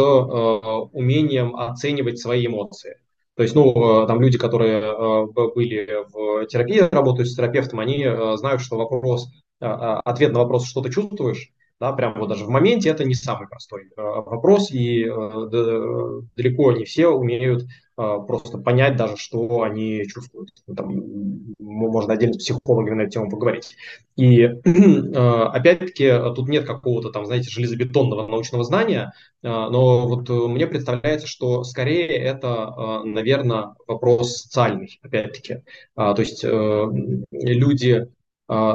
[0.93, 2.97] умением оценивать свои эмоции.
[3.35, 8.05] То есть, ну, там люди, которые были в терапии, работают с терапевтом, они
[8.37, 9.27] знают, что вопрос
[9.59, 13.47] ответ на вопрос, что ты чувствуешь, да, прямо вот даже в моменте, это не самый
[13.47, 17.65] простой а, вопрос, и далеко не все умеют
[17.95, 20.51] просто понять даже, что они чувствуют.
[20.75, 23.75] Там, можно отдельно с психологами на эту тему поговорить.
[24.15, 24.43] И
[25.15, 32.09] опять-таки тут нет какого-то там, знаете, железобетонного научного знания, но вот мне представляется, что скорее
[32.09, 35.63] это, наверное, вопрос социальный, опять-таки.
[35.95, 38.07] То есть люди а,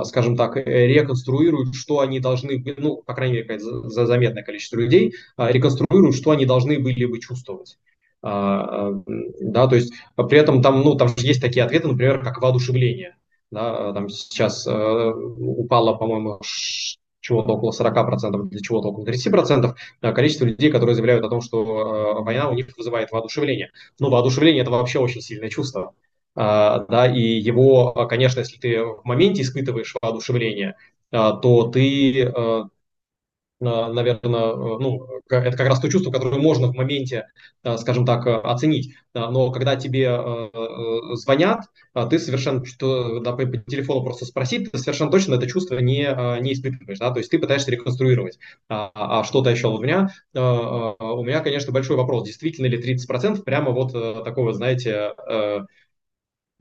[0.05, 5.15] скажем так, э, реконструируют, что они должны, ну, по крайней мере, за заметное количество людей,
[5.37, 7.79] а, реконструируют, что они должны были бы чувствовать.
[8.23, 8.93] А,
[9.41, 13.17] да, то есть при этом там, ну, там же есть такие ответы, например, как воодушевление.
[13.51, 16.41] Да, там сейчас упало, по-моему,
[17.21, 22.49] чего-то около 40%, для чего-то около 30%, количество людей, которые заявляют о том, что война
[22.49, 23.71] у них вызывает воодушевление.
[23.99, 25.95] Но воодушевление– это вообще очень сильное чувство.
[26.35, 30.77] А, да, и его, а, конечно, если ты в моменте испытываешь воодушевление,
[31.11, 32.33] а, то ты,
[33.61, 37.29] наверное, ну, это как раз то чувство, которое можно в моменте,
[37.77, 38.95] скажем так, оценить.
[39.15, 40.11] Но когда тебе
[41.15, 41.61] звонят,
[42.11, 46.03] ты совершенно, что, да, по телефону просто спросить, ты совершенно точно это чувство не,
[46.43, 48.41] не испытываешь, да, то есть ты пытаешься реконструировать.
[48.69, 48.91] А,
[49.21, 53.93] а что-то еще у меня, у меня, конечно, большой вопрос, действительно ли 30% прямо вот
[54.25, 55.13] такого, знаете,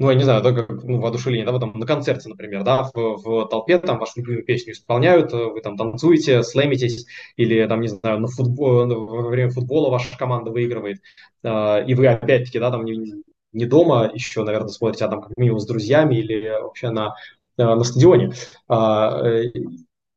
[0.02, 2.90] ну, я не знаю, да, как ну, воодушевление, да, вы там на концерте, например, да,
[2.92, 7.82] в, в толпе там вашу любимую песню исполняют, э, вы там танцуете, слэмитесь, или там,
[7.82, 11.02] не знаю, на футбол, во время футбола ваша команда выигрывает,
[11.44, 15.38] э, и вы опять-таки, да, там не, не дома еще, наверное, смотрите, а там как
[15.38, 17.14] минимум с друзьями или вообще на,
[17.60, 18.32] э, на стадионе.
[18.70, 19.44] Э,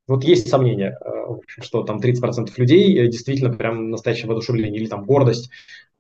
[0.07, 5.51] вот есть сомнения, э, что там 30% людей действительно прям настоящее воодушевление или там гордость.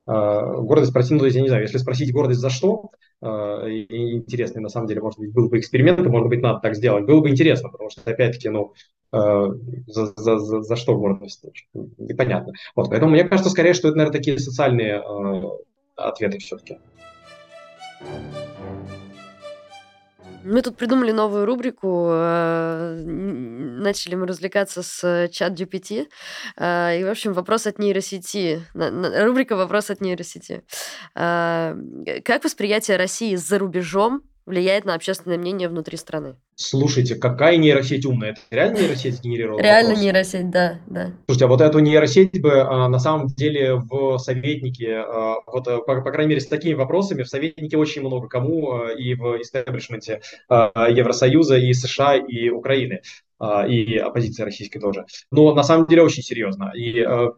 [0.06, 5.00] Гордость, ну, я не знаю, если спросить гордость за что, Э, интересный, на самом деле,
[5.00, 7.04] может быть, был бы эксперимент, может быть, надо так сделать.
[7.04, 8.74] Было бы интересно, потому что, опять-таки, ну,
[9.12, 9.46] э,
[9.86, 11.44] за, за, за, за что гордость?
[11.72, 12.52] Непонятно.
[12.76, 15.42] Вот, поэтому мне кажется, скорее, что это, наверное, такие социальные э,
[15.96, 16.78] ответы все-таки.
[20.44, 22.08] Мы тут придумали новую рубрику.
[22.10, 26.06] Э, начали мы развлекаться с чат GPT.
[26.56, 28.62] Э, и, в общем, вопрос от нейросети.
[28.74, 30.62] Рубрика «Вопрос от нейросети».
[31.14, 31.74] Э,
[32.24, 36.36] как восприятие России за рубежом влияет на общественное мнение внутри страны.
[36.56, 38.30] Слушайте, какая нейросеть умная?
[38.30, 40.04] Это реально нейросеть генерировала Реально вопрос?
[40.04, 41.12] нейросеть, да, да.
[41.26, 46.00] Слушайте, а вот эту нейросеть бы а, на самом деле в советнике, а, вот по,
[46.00, 50.20] по крайней мере с такими вопросами в советнике очень много кому а, и в истеблишменте
[50.48, 53.00] а, Евросоюза, и США, и Украины,
[53.40, 55.06] а, и оппозиции российской тоже.
[55.32, 56.70] Но на самом деле очень серьезно.
[56.76, 57.30] И а,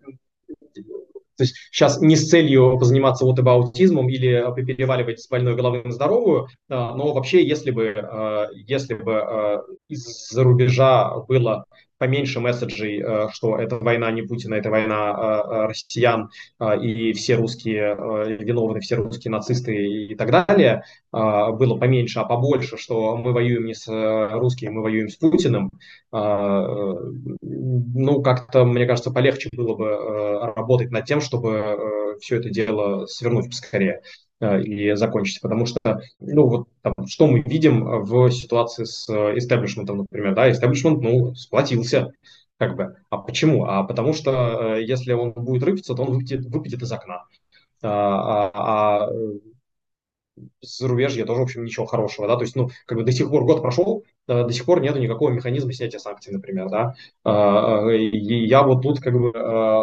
[1.36, 5.92] то есть сейчас не с целью позаниматься вот аутизмом или переваливать с больной головы на
[5.92, 11.66] здоровую, а, но вообще, если бы, а, если бы а, из-за рубежа было
[11.98, 16.30] поменьше месседжей, э, что это война не Путина, это война э, э, россиян,
[16.82, 17.96] и все русские
[18.38, 23.74] виновны, все русские нацисты и так далее, было поменьше, а побольше, что мы воюем не
[23.74, 23.86] с
[24.32, 25.70] русскими, мы воюем с Путиным,
[26.12, 33.46] ну, как-то, мне кажется, полегче было бы работать над тем, чтобы все это дело свернуть
[33.46, 34.02] поскорее.
[34.38, 35.78] Э, и закончить, потому что,
[36.20, 42.12] ну, вот там, что мы видим в ситуации с истеблишментом, например, да, истеблишмент, ну, сплотился,
[42.58, 42.96] как бы.
[43.08, 43.64] А почему?
[43.64, 47.24] А потому что э, если он будет рыпаться, то он выпадет, выпадет из окна.
[47.82, 49.10] А, а, а
[50.60, 53.44] зарубежье тоже, в общем, ничего хорошего, да, то есть, ну, как бы до сих пор
[53.44, 56.94] год прошел, э, до сих пор нету никакого механизма снятия санкций, например, да,
[57.90, 59.32] и я вот тут как бы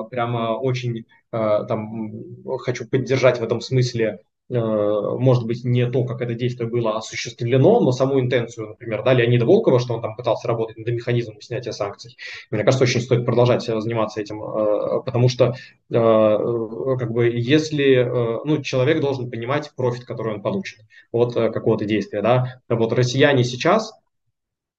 [0.09, 2.11] прямо очень там
[2.59, 7.79] хочу поддержать в этом смысле Э, может быть, не то, как это действие было осуществлено,
[7.79, 11.71] но саму интенцию, например, да, Леонида Волкова, что он там пытался работать над механизмом снятия
[11.71, 12.17] санкций.
[12.51, 15.55] Мне кажется, очень стоит продолжать заниматься этим, э, потому что,
[15.89, 15.97] э,
[16.99, 18.03] как бы, если,
[18.45, 20.79] ну, человек должен понимать профит, который он получит
[21.11, 23.93] от какого-то действия, да, вот россияне сейчас,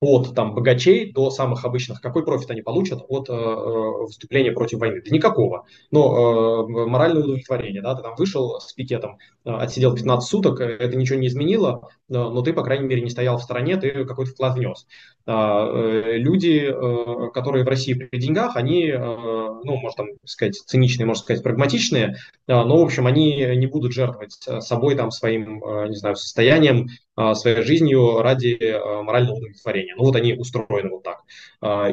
[0.00, 4.78] от там богачей до самых обычных, какой профит они получат от э, э, выступления против
[4.78, 5.02] войны?
[5.04, 5.66] Да никакого.
[5.90, 10.64] Но э, моральное удовлетворение, да, ты там вышел с пикетом, э, отсидел 15 суток, э,
[10.64, 14.32] это ничего не изменило, но ты, по крайней мере, не стоял в стороне, ты какой-то
[14.32, 14.86] вклад внес.
[15.26, 20.56] А, э, люди, э, которые в России при деньгах, они, э, ну, можно там сказать,
[20.56, 25.96] циничные, можно сказать, прагматичные, но, в общем, они не будут жертвовать собой, там, своим, не
[25.96, 26.88] знаю, состоянием,
[27.34, 28.58] своей жизнью ради
[29.02, 29.94] морального удовлетворения.
[29.96, 31.22] Ну, вот они устроены вот так.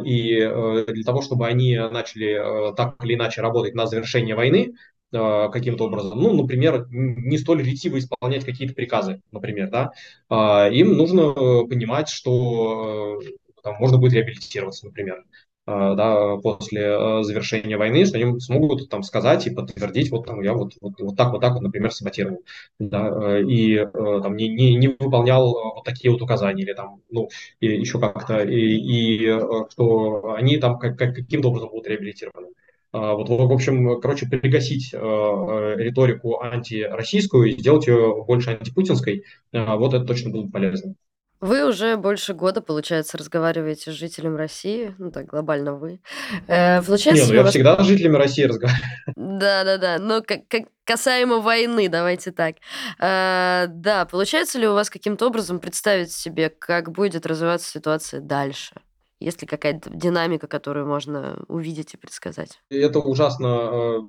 [0.05, 5.85] И для того, чтобы они начали так или иначе работать на завершение войны, Э, каким-то
[5.85, 9.91] образом, ну, например, не столь ретиво исполнять какие-то приказы, например, да,
[10.29, 11.33] а, им нужно
[11.67, 13.25] понимать, что э,
[13.63, 15.23] там, можно будет реабилитироваться, например,
[15.67, 20.73] да, после завершения войны, что они смогут там сказать и подтвердить, вот там я вот,
[20.81, 22.43] вот, вот так, вот так вот, например, саботировал,
[22.79, 27.67] да, и там не, не, не выполнял вот такие вот указания или там, ну, и
[27.67, 32.47] еще как-то, и, и что они там как, как, каким-то образом будут реабилитированы.
[32.93, 39.23] Вот, в общем, короче, пригасить риторику антироссийскую и сделать ее больше антипутинской,
[39.53, 40.95] вот это точно будет полезно.
[41.41, 45.99] Вы уже больше года, получается, разговариваете с жителем России, ну так глобально вы.
[46.47, 47.49] Э, получается, Не, ну я вас...
[47.49, 48.85] всегда с жителями России разговариваю.
[49.15, 52.57] Да-да-да, но как, как касаемо войны, давайте так.
[52.99, 58.75] Э, да, получается ли у вас каким-то образом представить себе, как будет развиваться ситуация дальше?
[59.21, 62.59] Есть ли какая-то динамика, которую можно увидеть и предсказать?
[62.69, 63.45] Это ужасно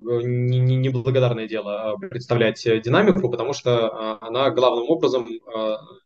[0.02, 5.28] э, неблагодарное дело представлять динамику, потому что она главным образом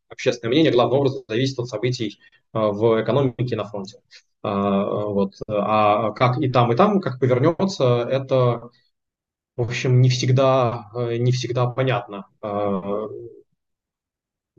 [0.08, 2.20] общественное мнение главным образом зависит от событий
[2.52, 3.98] а, в экономике на фронте.
[4.42, 5.34] А, вот.
[5.48, 8.70] А как и там, и там, как повернется, это,
[9.56, 12.26] в общем, не всегда, э, не всегда понятно.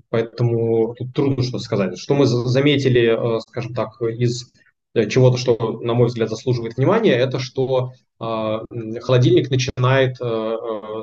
[0.10, 1.98] А, поэтому тут трудно что сказать.
[1.98, 4.52] Что мы заметили, э, скажем так, из
[4.98, 8.58] Э, чего-то, что, на мой взгляд, заслуживает внимания, это что э,
[9.02, 10.58] холодильник начинает, э,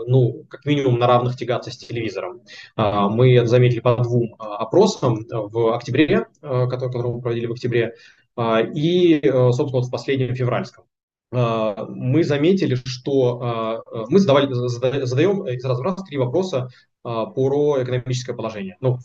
[0.07, 2.43] ну, как минимум на равных тягаться с телевизором.
[2.77, 7.95] Э, мы это заметили по двум опросам в октябре, э, которые мы проводили в октябре,
[8.37, 10.85] э, и, собственно, вот в последнем февральском
[11.31, 16.71] мы заметили, что мы задавали, задаем из раза в раз три вопроса
[17.07, 18.99] а, про экономическое положение, ну,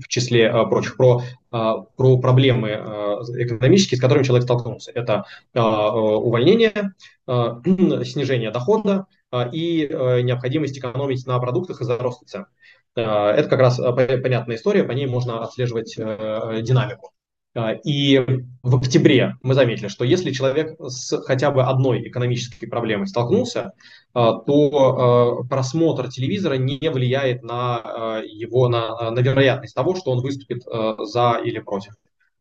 [0.00, 4.92] в числе а, прочих, про, а, про проблемы экономические, с которыми человек столкнулся.
[4.94, 6.94] Это увольнение,
[8.04, 9.06] снижение дохода
[9.52, 9.88] и
[10.22, 12.46] необходимость экономить на продуктах из-за роста цен.
[12.94, 17.13] Это как раз понятная история, по ней можно отслеживать динамику.
[17.84, 18.24] И
[18.64, 23.72] в октябре мы заметили, что если человек с хотя бы одной экономической проблемой столкнулся,
[24.12, 30.10] а, то а, просмотр телевизора не влияет на а, его на, на вероятность того, что
[30.10, 31.94] он выступит за или против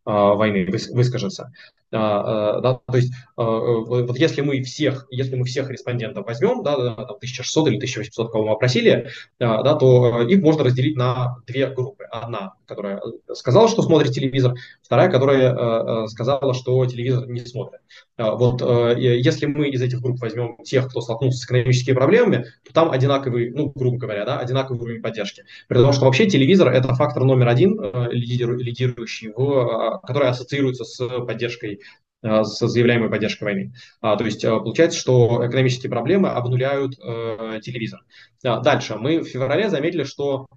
[0.05, 1.53] войны, выскажется.
[1.93, 6.63] А, а, да, то есть а, вот если мы всех, если мы всех респондентов возьмем,
[6.63, 11.67] да, там 1600 или 1800, кого мы опросили, да, то их можно разделить на две
[11.67, 12.05] группы.
[12.11, 13.01] Одна, которая
[13.33, 17.81] сказала, что смотрит телевизор, вторая, которая сказала, что телевизор не смотрит.
[18.17, 18.61] Вот
[18.97, 23.51] если мы из этих групп возьмем тех, кто столкнулся с экономическими проблемами, то там одинаковый,
[23.51, 25.43] ну, грубо говоря, да, одинаковый уровень поддержки.
[25.67, 27.79] При том, что вообще телевизор– это фактор номер один,
[28.11, 31.82] лидирующий, в, который ассоциируется с поддержкой Э,
[32.23, 33.73] с заявляемой поддержкой войны.
[34.01, 38.01] А, то есть э, получается, что экономические проблемы обнуляют э, телевизор.
[38.45, 38.95] А, дальше.
[38.95, 40.47] Мы в феврале заметили, что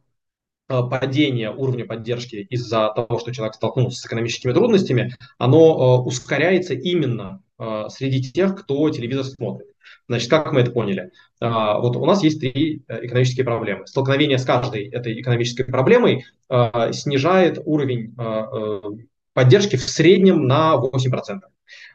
[0.68, 7.40] падение уровня поддержки из-за того, что человек столкнулся с экономическими трудностями, оно ускоряется именно
[7.88, 9.68] среди тех, кто телевизор смотрит.
[10.08, 11.12] Значит, как мы это поняли?
[11.40, 13.86] А, вот у нас есть три экономические проблемы.
[13.86, 16.24] Столкновение с каждой этой экономической проблемой
[16.90, 18.14] снижает уровень
[19.34, 21.40] поддержки в среднем на 8%.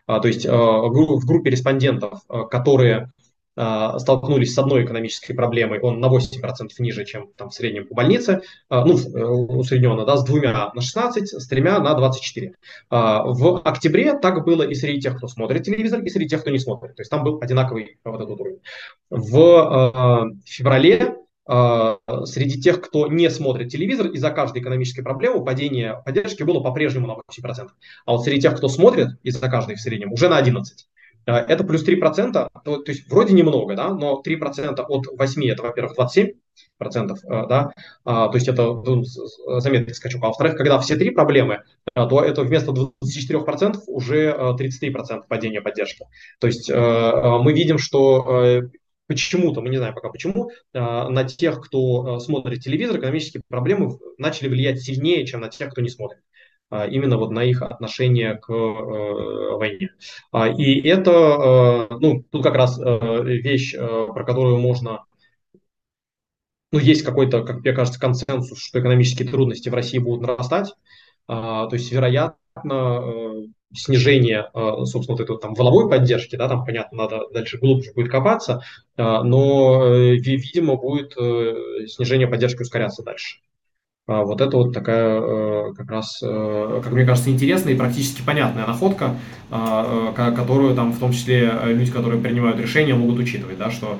[0.08, 3.12] А, то есть а, в группе респондентов, а, которые
[3.54, 8.42] столкнулись с одной экономической проблемой, он на 8% ниже, чем там в среднем по больнице,
[8.70, 12.56] ну, э, усредненно, да, с двумя на 16, с тремя на 24.
[12.90, 16.60] В октябре так было и среди тех, кто смотрит телевизор, и среди тех, кто не
[16.60, 16.96] смотрит.
[16.96, 18.62] То есть там был одинаковый вот этот уровень.
[19.10, 21.18] В феврале
[22.26, 27.14] среди тех, кто не смотрит телевизор, из-за каждой экономической проблемы падение поддержки было по-прежнему на
[27.14, 27.68] 8%.
[28.06, 30.64] А вот среди тех, кто смотрит, из-за каждой в среднем, уже на 11%.
[31.26, 35.64] А, это плюс 3%, то, то есть вроде немного, да, но 3% от 8 это,
[35.64, 36.36] во-первых, 27%,
[37.28, 37.72] а, да,
[38.04, 39.04] то есть это ну,
[39.60, 40.24] заметный скачок.
[40.24, 46.06] А во-вторых, когда все три проблемы, то это вместо 24% уже 33% падения поддержки.
[46.40, 48.64] То есть мы видим, что
[49.12, 54.00] почему-то, мы не знаем пока почему, а, на тех, кто а, смотрит телевизор, экономические проблемы
[54.18, 56.22] начали влиять сильнее, чем на тех, кто не смотрит
[56.70, 59.90] а, именно вот на их отношение к э, войне.
[60.58, 65.04] И это, ну, тут как раз вещь, про которую можно,
[66.72, 70.74] ну, есть какой-то, как мне кажется, консенсус, что экономические трудности в России будут нарастать,
[71.28, 76.98] то есть, вероятно, э, снижение, э, собственно, вот этой там воловой поддержки, да, там, понятно,
[76.98, 78.62] надо дальше глубже будет копаться,
[78.98, 81.14] э, но, видимо, будет
[81.90, 83.40] снижение поддержки ускоряться дальше.
[84.08, 88.24] А вот это вот такая э, как раз, э, как мне кажется, интересная и практически
[88.24, 89.20] понятная находка,
[89.52, 94.00] э, которую там в том числе люди, которые принимают решения, могут учитывать, да, что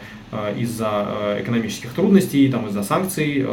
[0.58, 3.46] из-за экономических трудностей, там, из-за санкций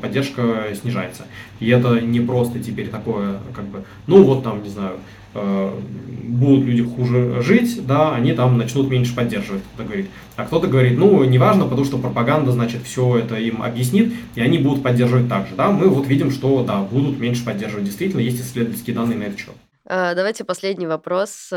[0.00, 1.26] поддержка снижается.
[1.60, 5.00] И это не просто теперь такое, как бы, ну вот там, не знаю,
[5.34, 10.10] будут люди хуже жить, да, они там начнут меньше поддерживать, кто-то говорит.
[10.36, 14.58] А кто-то говорит, ну, неважно, потому что пропаганда, значит, все это им объяснит, и они
[14.58, 15.70] будут поддерживать так же, да.
[15.70, 17.84] Мы вот видим, что, да, будут меньше поддерживать.
[17.84, 19.54] Действительно, есть исследовательские данные на это счет.
[19.84, 21.50] Давайте последний вопрос.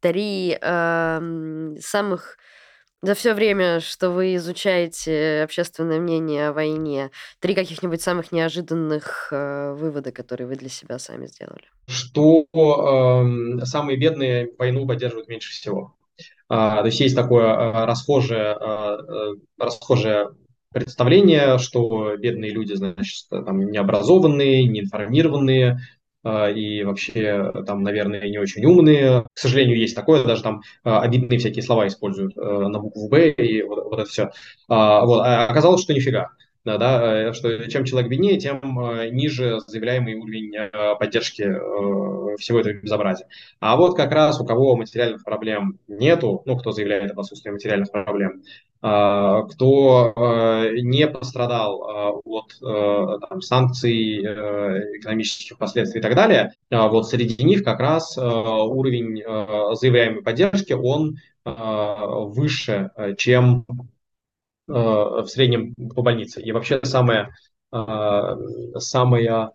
[0.00, 2.36] Три э, самых
[3.02, 9.74] за все время, что вы изучаете общественное мнение о войне, три каких-нибудь самых неожиданных э,
[9.74, 11.64] вывода, которые вы для себя сами сделали?
[11.86, 15.94] Что э, самые бедные войну поддерживают меньше всего.
[16.48, 20.30] А, то есть есть такое а, расхожее, а, расхожее
[20.72, 25.80] представление, что бедные люди, значит, там, необразованные, неинформированные,
[26.54, 29.24] и вообще там, наверное, не очень умные.
[29.32, 33.30] К сожалению, есть такое, даже там а, обидные всякие слова используют э, на букву «Б»
[33.30, 34.30] и вот, вот это все.
[34.68, 35.20] А, вот.
[35.20, 36.30] А оказалось, что нифига.
[36.64, 40.52] Да, да, э, что чем человек беднее, тем э, ниже заявляемый уровень
[40.98, 41.44] поддержки
[42.38, 43.28] всего этого безобразия.
[43.60, 47.90] А вот как раз у кого материальных проблем нету, ну, кто заявляет об отсутствии материальных
[47.92, 48.42] проблем,
[48.75, 52.54] а, кто а, не пострадал а, от
[53.28, 54.20] там, санкций,
[54.98, 59.22] экономических последствий и так далее, вот среди них как раз уровень
[59.76, 63.66] заявляемой поддержки, он выше, чем
[64.66, 66.40] в среднем по больнице.
[66.40, 67.30] И вообще самое,
[68.78, 69.50] самое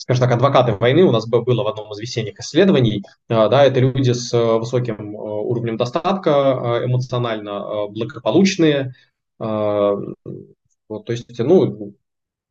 [0.00, 3.80] скажем так, адвокаты войны у нас было в одном из весенних исследований, а, да, это
[3.80, 6.30] люди с э, высоким э, уровнем достатка,
[6.80, 8.94] э, эмоционально благополучные,
[9.38, 11.94] вот, то есть, ну,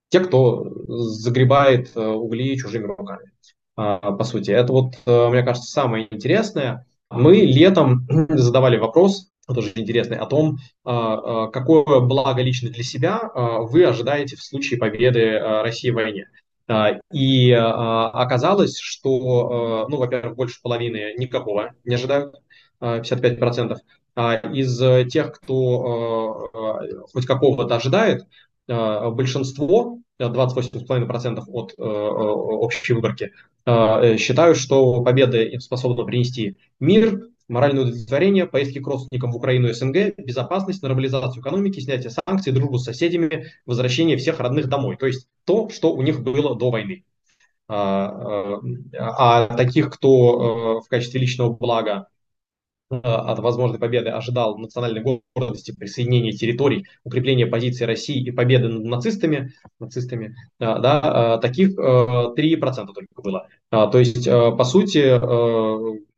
[0.10, 3.32] те, кто загребает угли чужими руками,
[3.76, 4.50] а, по сути.
[4.50, 6.88] Это вот, мне кажется, самое интересное.
[7.12, 13.86] Мы летом задавали вопрос, тоже интересный, о том, а, какое благо лично для себя вы
[13.86, 16.26] ожидаете в случае победы России в войне.
[16.70, 22.36] А, и а, оказалось, что, а, ну, во-первых, больше половины никакого не ожидают,
[22.80, 23.80] 55%.
[24.54, 26.50] Из тех, кто
[27.14, 28.24] хоть какого-то ожидает,
[28.68, 33.32] большинство, 28,5% от общей выборки,
[34.18, 39.74] считают, что победа им способна принести мир, моральное удовлетворение, поездки к родственникам в Украину и
[39.74, 44.96] СНГ, безопасность, нормализацию экономики, снятие санкций, дружбу с соседями, возвращение всех родных домой.
[44.98, 47.04] То есть то, что у них было до войны.
[47.72, 48.60] А,
[48.98, 52.08] а, а таких, кто э, в качестве личного блага
[52.90, 55.04] э, от возможной победы ожидал национальной
[55.36, 62.88] гордости, присоединения территорий, укрепления позиции России и победы над нацистами, нацистами э, да, таких 3%
[62.88, 63.48] только было.
[63.70, 66.09] То есть, по сути,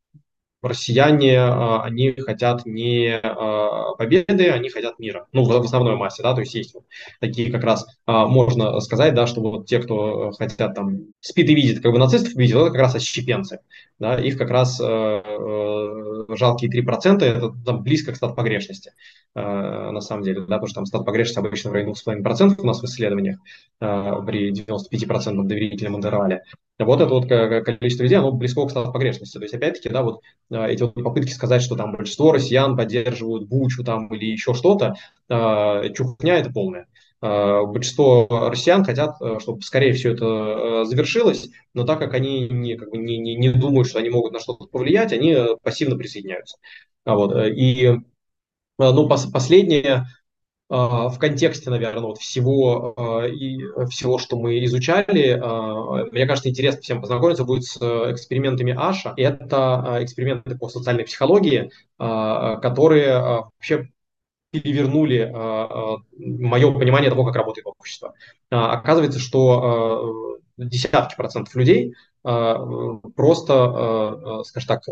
[0.62, 5.28] россияне, а, они хотят не а, победы, они хотят мира.
[5.32, 6.84] Ну, в основной массе, да, то есть есть вот
[7.20, 11.56] такие как раз, а, можно сказать, да, что вот те, кто хотят там, спит и
[11.56, 13.60] видит, как бы нацистов видит, это как раз отщепенцы,
[14.02, 18.94] да, их как раз э, э, жалкие 3%, это там близко к стат погрешности,
[19.36, 22.66] э, на самом деле, да, потому что там стат погрешности обычно в районе 2,5% у
[22.66, 23.38] нас в исследованиях
[23.80, 26.44] при 95% доверительном интервале.
[26.80, 29.38] Вот это вот количество людей, оно близко к стат погрешности.
[29.38, 33.84] То есть, опять-таки, да, вот эти вот попытки сказать, что там большинство россиян поддерживают Бучу
[33.84, 34.96] там или еще что-то,
[35.30, 36.88] чухня это полная.
[37.22, 42.50] Э, большинство россиян хотят, э, чтобы скорее все это э, завершилось, но так как они
[42.50, 45.98] не, как бы не, не, не думают, что они могут на что-то повлиять, они пассивно
[45.98, 46.58] присоединяются.
[47.06, 47.36] А вот.
[47.36, 47.96] И
[48.80, 50.08] ну, пос, последнее,
[50.70, 53.60] в контексте, наверное, вот всего, и
[53.90, 55.34] всего, что мы изучали,
[56.12, 57.78] мне кажется, интересно всем познакомиться будет с
[58.12, 59.14] экспериментами Аша.
[59.18, 63.90] Это эксперименты по социальной психологии, которые вообще
[64.52, 68.14] перевернули э, мое понимание того, как работает общество.
[68.50, 74.84] Оказывается, что десятки процентов людей а, просто, а, а, скажем так,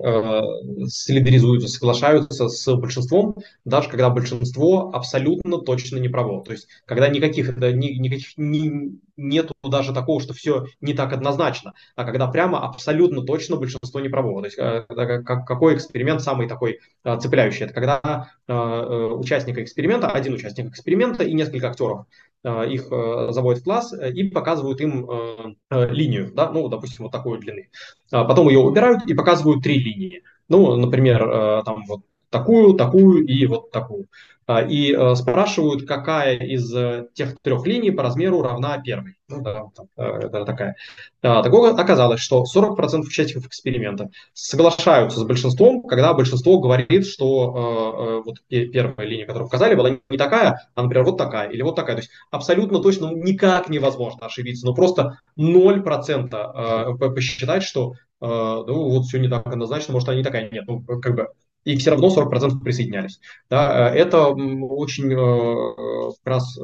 [0.87, 6.43] солидаризуются, соглашаются с большинством, даже когда большинство абсолютно точно не право.
[6.43, 12.03] То есть, когда никаких, никаких ни, нету даже такого, что все не так однозначно, а
[12.03, 14.41] когда прямо абсолютно точно большинство не право.
[14.41, 14.57] То есть,
[15.45, 16.79] какой эксперимент самый такой
[17.19, 17.65] цепляющий?
[17.65, 23.63] Это когда участник эксперимента, один участник эксперимента и несколько актеров Э, их э, заводят в
[23.65, 27.69] класс э, и показывают им линию, да, ну, допустим, вот такой длины.
[28.11, 30.23] А потом ее убирают и показывают три линии.
[30.47, 34.07] Ну, например, там вот такую, такую и вот такую.
[34.49, 39.13] А, и э, спрашивают, какая из э, тех трех линий по размеру равна первой.
[39.27, 40.75] Ну, э, это такая.
[41.21, 48.37] А, такое оказалось, что 40% участников эксперимента соглашаются с большинством, когда большинство говорит, что вот
[48.47, 51.97] первая линия, которую показали, была не такая, а, например, вот такая или вот такая.
[51.97, 59.19] То есть абсолютно точно никак невозможно ошибиться, но просто 0% посчитать, что ну, вот все
[59.19, 61.27] не так однозначно, может, они такая, нет, ну, как бы,
[61.73, 63.19] и все равно 40% присоединялись.
[63.49, 66.59] Да, это очень как раз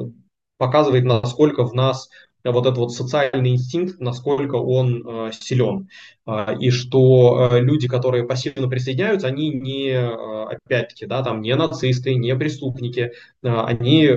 [0.58, 2.08] показывает, насколько в нас
[2.52, 5.88] вот этот вот социальный инстинкт, насколько он э, силен.
[6.26, 11.54] Э, и что э, люди, которые пассивно присоединяются, они не, э, опять-таки, да, там, не
[11.54, 14.16] нацисты, не преступники, э, они э,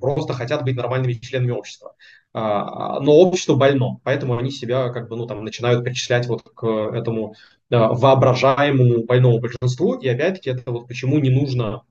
[0.00, 1.94] просто хотят быть нормальными членами общества.
[2.34, 2.38] Э,
[3.00, 7.34] но общество больно, поэтому они себя как бы, ну, там, начинают причислять вот к этому
[7.34, 9.94] э, воображаемому больному большинству.
[9.94, 11.82] И опять-таки, это вот почему не нужно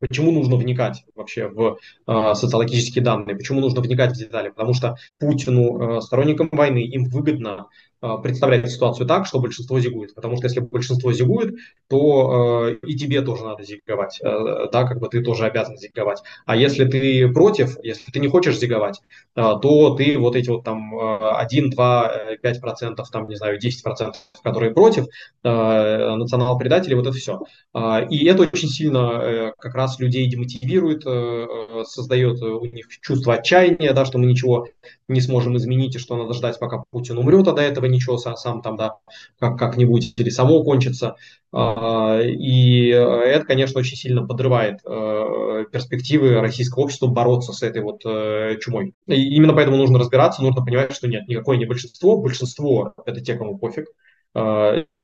[0.00, 1.78] Почему нужно вникать вообще в
[2.08, 3.36] э, социологические данные?
[3.36, 4.48] Почему нужно вникать в детали?
[4.48, 7.68] Потому что Путину, э, сторонникам войны, им выгодно
[8.04, 10.14] Э, представлять ситуацию так, что большинство зигует.
[10.14, 11.54] Потому что если большинство зигует,
[11.88, 14.20] то э, и тебе тоже надо зиговать.
[14.22, 16.22] Э, да, как бы ты тоже обязан зиговать.
[16.44, 20.64] А если ты против, если ты не хочешь зиговать, э, то ты вот эти вот
[20.64, 25.06] там 1, 2, 5 процентов, там, не знаю, 10 процентов, которые против,
[25.42, 27.40] э, национал-предатели, вот это все.
[27.74, 32.88] Э, и это очень сильно э, как раз людей демотивирует, э, э создает у них
[33.00, 34.68] чувство отчаяния, да, что мы ничего
[35.08, 38.36] не сможем изменить, и что надо ждать, пока Путин умрет, а до этого ничего сам,
[38.36, 38.96] сам там, да,
[39.38, 41.16] как, как-нибудь или само кончится.
[41.56, 48.04] А, и это, конечно, очень сильно подрывает э, перспективы российского общества бороться с этой вот
[48.04, 48.94] э, чумой.
[49.06, 53.36] И именно поэтому нужно разбираться, нужно понимать, что нет, никакое не большинство, большинство– это те,
[53.36, 53.92] кому пофиг, а,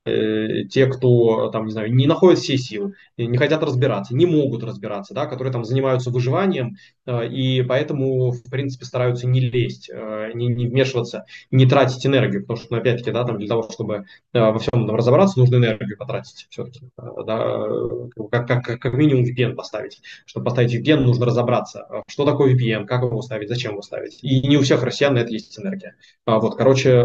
[0.03, 5.13] те, кто там, не знаю, не находят все силы, не хотят разбираться, не могут разбираться,
[5.13, 6.75] да, которые там занимаются выживанием
[7.05, 12.41] э, и поэтому, в принципе, стараются не лезть, э, не, не вмешиваться, не тратить энергию,
[12.41, 15.97] потому что, ну, опять-таки, да, там для того, чтобы во всем этом разобраться, нужно энергию
[15.97, 17.59] потратить все-таки, да,
[18.31, 20.01] как, как, как минимум VPN поставить.
[20.25, 24.17] Чтобы поставить VPN, нужно разобраться, что такое VPN, как его ставить, зачем его ставить.
[24.23, 25.95] И не у всех россиян на это есть энергия.
[26.25, 27.03] Вот, короче,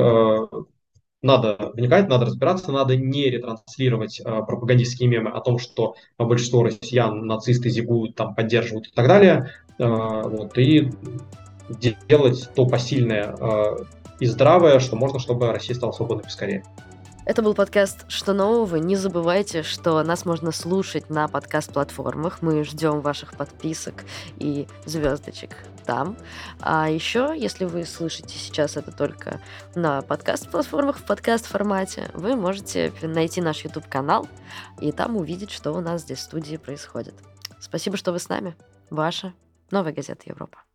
[1.22, 7.26] надо вникать, надо разбираться, надо не ретранслировать э, пропагандистские мемы о том, что большинство россиян
[7.26, 10.90] нацисты зигуют, там поддерживают и так далее, э, вот, и
[12.08, 13.76] делать то посильное э,
[14.20, 16.64] и здравое, что можно, чтобы Россия стала свободной поскорее.
[17.26, 18.76] Это был подкаст «Что нового?».
[18.76, 22.40] Не забывайте, что нас можно слушать на подкаст-платформах.
[22.40, 24.04] Мы ждем ваших подписок
[24.38, 25.56] и звездочек
[25.87, 26.16] там.
[26.61, 29.41] А еще, если вы слышите сейчас это только
[29.74, 34.28] на подкаст-платформах в подкаст-формате, вы можете найти наш YouTube-канал
[34.80, 37.14] и там увидеть, что у нас здесь в студии происходит.
[37.61, 38.57] Спасибо, что вы с нами.
[38.91, 39.32] Ваша
[39.70, 40.65] Новая газета Европа.